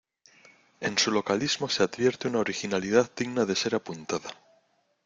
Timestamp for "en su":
0.79-1.11